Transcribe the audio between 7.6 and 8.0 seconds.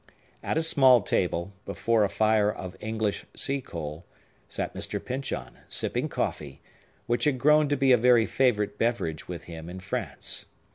to be a